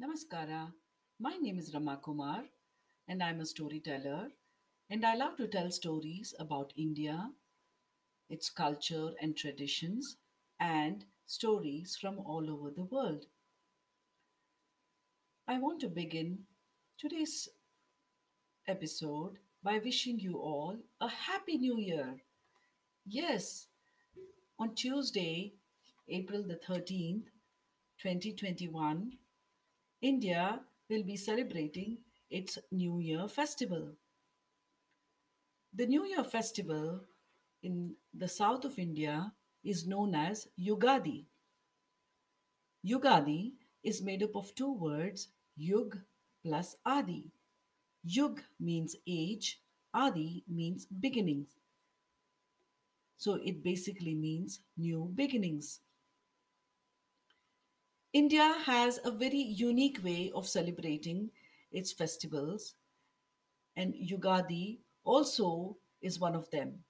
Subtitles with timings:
[0.00, 0.72] Namaskara.
[1.18, 2.44] My name is Rama Kumar
[3.08, 4.28] and I'm a storyteller
[4.90, 7.30] and I love to tell stories about India,
[8.28, 10.18] its culture and traditions
[10.60, 13.24] and stories from all over the world.
[15.48, 16.40] I want to begin
[16.98, 17.48] today's
[18.68, 22.22] episode by wishing you all a happy new year.
[23.06, 23.68] Yes,
[24.58, 25.54] on Tuesday,
[26.08, 27.28] April the 13th,
[27.98, 29.12] 2021,
[30.06, 31.98] India will be celebrating
[32.30, 33.88] its New Year festival.
[35.74, 37.00] The New Year festival
[37.64, 39.32] in the south of India
[39.64, 41.24] is known as Yugadi.
[42.86, 45.98] Yugadi is made up of two words, Yug
[46.44, 47.32] plus Adi.
[48.04, 49.58] Yug means age,
[49.92, 51.48] Adi means beginnings.
[53.16, 55.80] So it basically means new beginnings.
[58.16, 61.30] India has a very unique way of celebrating
[61.70, 62.74] its festivals,
[63.76, 66.82] and Yugadi also is one of them.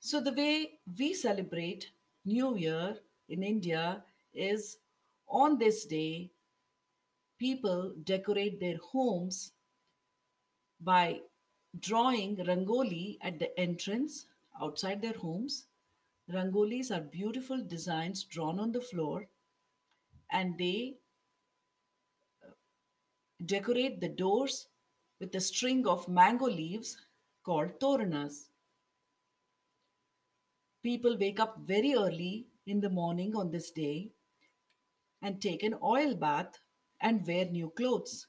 [0.00, 1.90] So, the way we celebrate
[2.24, 2.96] New Year
[3.28, 4.78] in India is
[5.28, 6.30] on this day,
[7.38, 9.52] people decorate their homes
[10.80, 11.20] by
[11.80, 14.24] drawing rangoli at the entrance
[14.58, 15.67] outside their homes.
[16.30, 19.28] Rangolis are beautiful designs drawn on the floor
[20.30, 20.98] and they
[22.44, 22.50] uh,
[23.46, 24.68] decorate the doors
[25.20, 26.98] with a string of mango leaves
[27.44, 28.50] called toranas.
[30.82, 34.10] People wake up very early in the morning on this day
[35.22, 36.60] and take an oil bath
[37.00, 38.26] and wear new clothes.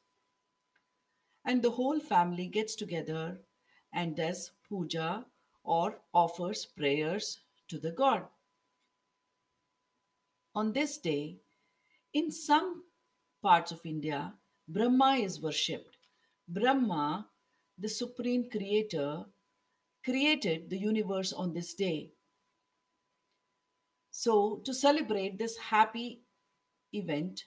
[1.46, 3.42] And the whole family gets together
[3.94, 5.26] and does puja
[5.64, 8.24] or offers prayers to the god.
[10.56, 11.38] On this day,
[12.14, 12.84] in some
[13.42, 14.34] parts of India,
[14.68, 15.98] Brahma is worshipped.
[16.48, 17.28] Brahma,
[17.78, 19.24] the supreme creator,
[20.04, 22.12] created the universe on this day.
[24.12, 26.24] So, to celebrate this happy
[26.94, 27.44] event,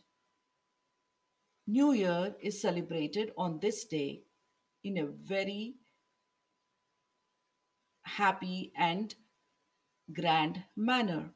[1.66, 4.22] New Year is celebrated on this day
[4.84, 5.74] in a very
[8.04, 9.14] happy and
[10.12, 11.30] grand manner.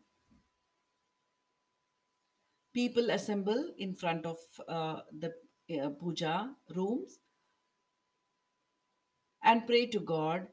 [2.75, 4.37] People assemble in front of
[4.69, 5.33] uh, the
[5.81, 7.19] uh, puja rooms
[9.43, 10.49] and pray to God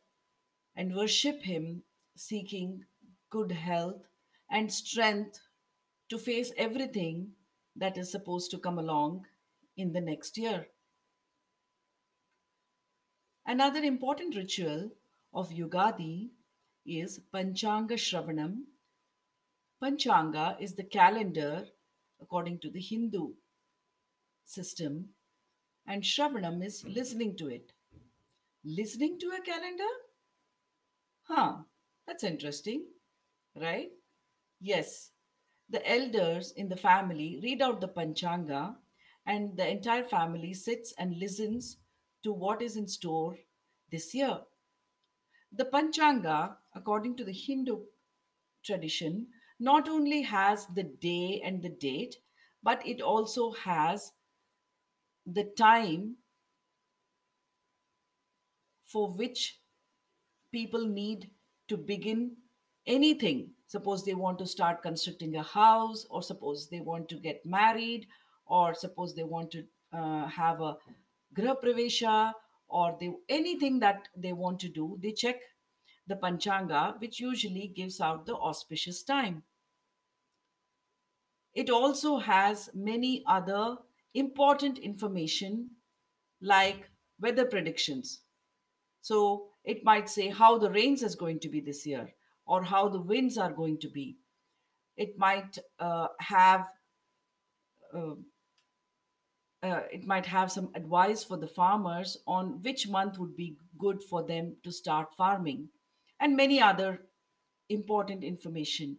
[0.75, 1.83] and worship Him,
[2.15, 2.85] seeking
[3.29, 4.03] good health
[4.49, 5.39] and strength
[6.09, 7.31] to face everything
[7.75, 9.25] that is supposed to come along
[9.75, 10.67] in the next year.
[13.45, 14.91] Another important ritual
[15.33, 16.29] of Yugadi
[16.85, 18.63] is Panchanga Shravanam.
[19.81, 21.65] Panchanga is the calendar
[22.21, 23.33] according to the Hindu
[24.45, 25.09] system,
[25.87, 27.73] and Shravanam is listening to it.
[28.65, 29.93] Listening to a calendar?
[31.23, 31.57] Huh,
[32.07, 32.85] that's interesting,
[33.59, 33.89] right?
[34.61, 35.11] Yes,
[35.69, 38.75] the elders in the family read out the Panchanga,
[39.25, 41.77] and the entire family sits and listens
[42.23, 43.37] to what is in store
[43.91, 44.39] this year.
[45.51, 47.81] The Panchanga, according to the Hindu
[48.63, 49.27] tradition,
[49.59, 52.17] not only has the day and the date,
[52.63, 54.11] but it also has
[55.25, 56.17] the time
[58.85, 59.59] for which
[60.51, 61.29] people need
[61.67, 62.35] to begin
[62.85, 63.49] anything.
[63.67, 68.07] Suppose they want to start constructing a house, or suppose they want to get married,
[68.45, 69.63] or suppose they want to
[69.93, 70.75] uh, have a
[71.35, 72.33] graha pravesha,
[72.67, 75.37] or they anything that they want to do, they check
[76.07, 79.43] the panchanga, which usually gives out the auspicious time.
[81.53, 83.77] It also has many other
[84.13, 85.69] important information
[86.41, 88.21] like weather predictions.
[89.01, 92.13] So it might say how the rains is going to be this year
[92.45, 94.17] or how the winds are going to be.
[94.97, 96.67] It might uh, have
[97.95, 98.15] uh,
[99.61, 104.03] uh, it might have some advice for the farmers on which month would be good
[104.03, 105.69] for them to start farming
[106.23, 107.01] and many other
[107.69, 108.97] important information.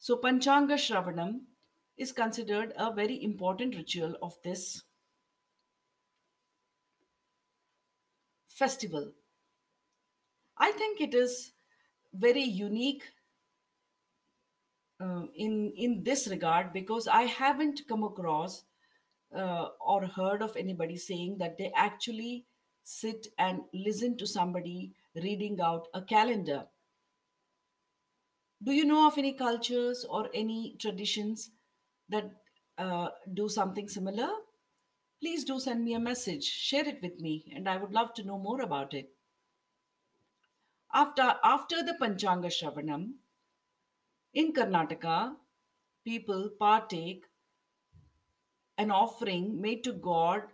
[0.00, 1.42] So Panchanga Shravanam
[1.96, 4.82] is considered a very important ritual of this
[8.46, 9.12] festival.
[10.58, 11.52] I think it is
[12.12, 13.04] very unique
[15.00, 18.64] uh, in in this regard because I haven't come across
[19.32, 22.47] uh, or heard of anybody saying that they actually
[22.88, 26.64] sit and listen to somebody reading out a calendar.
[28.62, 31.50] Do you know of any cultures or any traditions
[32.08, 32.30] that
[32.78, 34.30] uh, do something similar?
[35.20, 38.24] Please do send me a message, share it with me, and I would love to
[38.24, 39.10] know more about it.
[40.94, 43.10] After, after the Panchanga Shravanam,
[44.32, 45.34] in Karnataka,
[46.04, 47.24] people partake
[48.78, 50.44] an offering made to God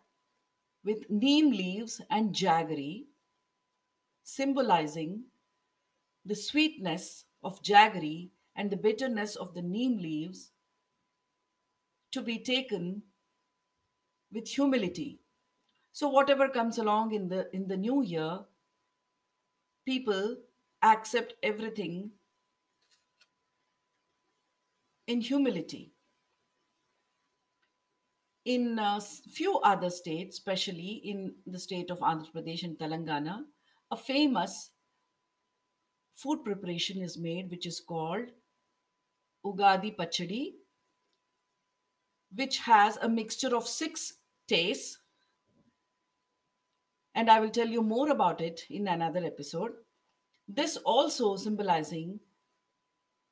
[0.84, 3.06] with neem leaves and jaggery,
[4.22, 5.24] symbolizing
[6.24, 10.52] the sweetness of jaggery and the bitterness of the neem leaves
[12.12, 13.02] to be taken
[14.32, 15.20] with humility.
[15.92, 18.40] So whatever comes along in the in the new year,
[19.84, 20.36] people
[20.82, 22.10] accept everything
[25.06, 25.93] in humility.
[28.44, 33.44] In uh, a few other states, especially in the state of Andhra Pradesh and Telangana,
[33.90, 34.70] a famous
[36.14, 38.26] food preparation is made which is called
[39.46, 40.52] Ugadi Pachadi,
[42.34, 44.14] which has a mixture of six
[44.46, 44.98] tastes.
[47.14, 49.72] And I will tell you more about it in another episode.
[50.46, 52.20] This also symbolizing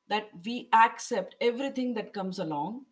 [0.09, 2.87] that we accept everything that comes along.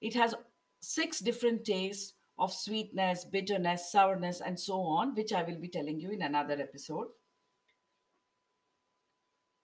[0.00, 0.34] It has
[0.84, 6.00] six different tastes of sweetness, bitterness, sourness, and so on, which I will be telling
[6.00, 7.08] you in another episode.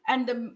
[0.06, 0.54] And the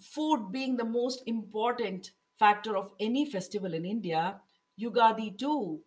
[0.00, 4.40] food being the most important factor of any festival in India,
[4.80, 5.80] Yugadi too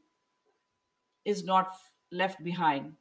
[1.25, 1.71] is not
[2.11, 2.93] left behind.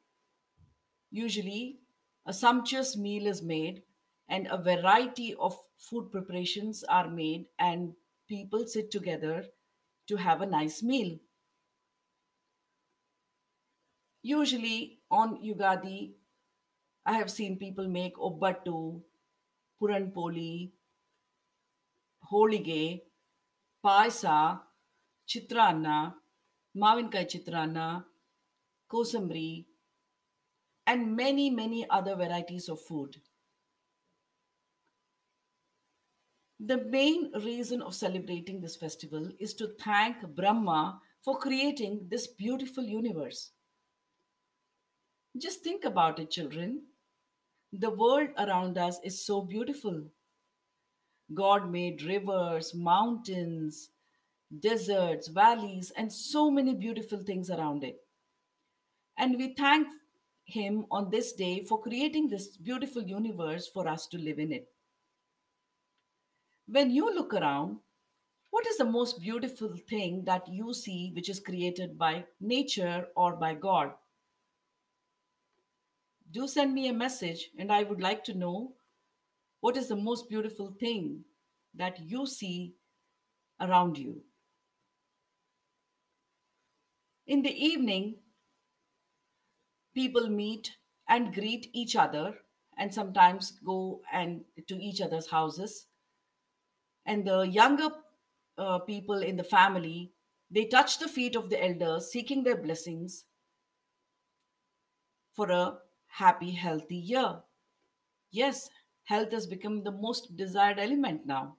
[1.11, 1.81] Usually,
[2.27, 3.83] a sumptuous meal is made
[4.29, 7.93] and a variety of food preparations are made, and
[8.29, 9.45] people sit together
[10.10, 11.18] to have a nice meal.
[14.24, 16.14] Usually, on Yugadi,
[17.06, 19.02] I have seen people make obbattu,
[19.80, 20.54] puran poli,
[22.32, 22.84] holige,
[23.84, 24.26] ಪಾಯಸ
[25.32, 25.88] ಚಿತ್ರಾನ್ನ
[26.76, 27.78] ಮಾವಿನಕಾಯಿ ಚಿತ್ರಾನ್ನ
[28.92, 29.50] ಕೋಸಂಬರಿ
[30.88, 33.12] and many many other varieties of food
[36.67, 42.85] The main reason of celebrating this festival is to thank brahma for creating this beautiful
[42.85, 43.51] universe
[45.39, 46.83] just think about it children
[47.73, 50.03] the world around us is so beautiful
[51.35, 53.91] God made rivers, mountains,
[54.61, 57.99] deserts, valleys, and so many beautiful things around it.
[59.19, 59.87] And we thank
[60.45, 64.67] Him on this day for creating this beautiful universe for us to live in it.
[66.73, 67.79] When you look around,
[68.51, 73.35] what is the most beautiful thing that you see which is created by nature or
[73.35, 73.91] by God?
[76.31, 78.75] Do send me a message, and I would like to know
[79.59, 81.25] what is the most beautiful thing
[81.75, 82.77] that you see
[83.61, 84.23] around you?
[87.27, 88.15] In the evening,
[89.93, 90.77] people meet
[91.09, 92.35] and greet each other
[92.79, 95.89] and sometimes go and to each other's houses.
[97.11, 97.89] And the younger
[98.57, 100.13] uh, people in the family,
[100.49, 103.25] they touch the feet of the elders, seeking their blessings
[105.33, 107.41] for a happy, healthy year.
[108.31, 108.71] Yes,
[109.03, 111.57] health has become the most desired element now.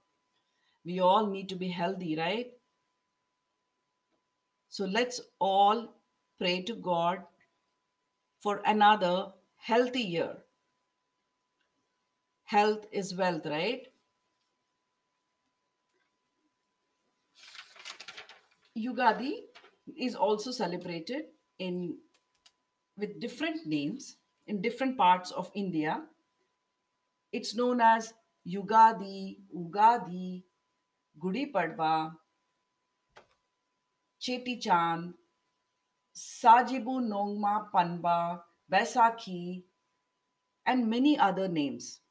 [0.85, 2.53] We all need to be healthy, right?
[4.69, 5.95] So let's all
[6.39, 7.23] pray to God
[8.39, 10.37] for another healthy year.
[12.45, 13.87] Health is wealth, right?
[18.77, 19.33] Yugadi
[19.97, 21.25] is also celebrated
[21.59, 21.97] in
[22.97, 26.03] with different names in different parts of India.
[27.31, 28.13] It's known as
[28.47, 30.43] Yugadi, Ugadi,
[31.19, 32.11] Gudi Padwa,
[34.21, 35.13] Cheti Chand,
[36.15, 39.63] Sajibu Nongma Panba, Baisakhi,
[40.65, 42.01] and many other names.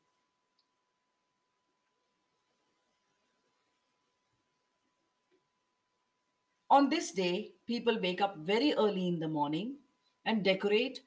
[6.71, 9.77] On this day, people wake up very early in the morning
[10.25, 11.00] and decorate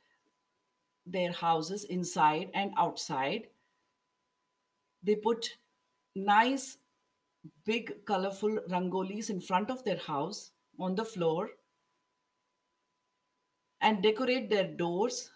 [1.06, 3.48] their houses inside and outside.
[5.04, 5.50] They put
[6.16, 6.78] nice,
[7.66, 11.50] big, colorful rangolis in front of their house on the floor
[13.80, 15.30] and decorate their doors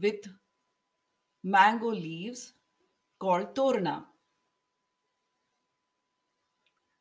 [0.00, 0.26] with
[1.42, 2.54] mango leaves
[3.18, 4.06] called torna.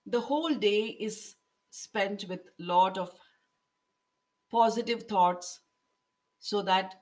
[0.05, 1.35] The whole day is
[1.73, 3.09] spent with lot of
[4.51, 5.61] positive thoughts
[6.39, 7.01] so that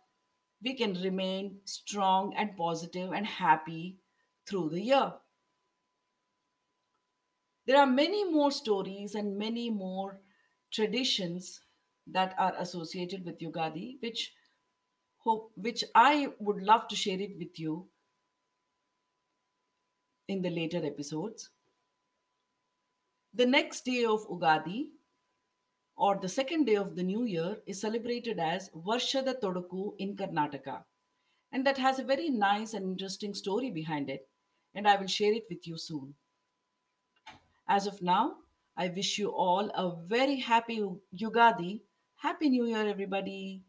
[0.63, 3.99] we can remain strong and positive and happy
[4.45, 5.13] through the year.
[7.65, 10.21] There are many more stories and many more
[10.71, 11.61] traditions
[12.07, 14.33] that are associated with Yugadi, which
[15.17, 17.89] hope which I would love to share it with you
[20.29, 21.49] in the later episodes.
[23.33, 24.89] The next day of Ugadi
[25.95, 30.83] or the second day of the new year is celebrated as Varshada Todaku in Karnataka.
[31.51, 34.27] And that has a very nice and interesting story behind it.
[34.73, 36.15] And I will share it with you soon.
[37.67, 38.35] As of now,
[38.75, 40.81] I wish you all a very happy
[41.15, 41.81] Ugadi.
[42.17, 43.61] Happy New Year, everybody.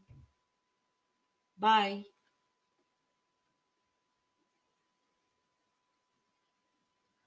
[1.58, 2.04] Bye.